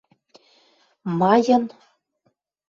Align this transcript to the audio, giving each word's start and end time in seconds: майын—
майын— 1.19 1.63